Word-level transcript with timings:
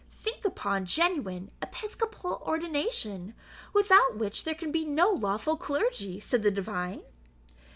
"Think 0.19 0.45
upon 0.45 0.87
genuine 0.87 1.51
episcopal 1.61 2.41
ordination, 2.43 3.35
without 3.71 4.17
which 4.17 4.45
there 4.45 4.55
can 4.55 4.71
be 4.71 4.83
no 4.83 5.11
lawful 5.11 5.57
clergy," 5.57 6.19
said 6.19 6.41
the 6.41 6.49
divine. 6.49 7.03